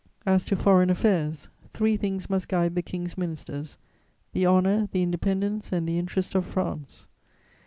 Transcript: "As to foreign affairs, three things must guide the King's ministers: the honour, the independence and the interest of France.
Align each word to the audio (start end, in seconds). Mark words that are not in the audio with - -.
"As 0.25 0.43
to 0.45 0.55
foreign 0.55 0.89
affairs, 0.89 1.47
three 1.73 1.95
things 1.95 2.27
must 2.27 2.47
guide 2.49 2.73
the 2.73 2.81
King's 2.81 3.19
ministers: 3.19 3.77
the 4.33 4.47
honour, 4.47 4.89
the 4.91 5.03
independence 5.03 5.71
and 5.71 5.87
the 5.87 5.99
interest 5.99 6.33
of 6.33 6.43
France. 6.43 7.05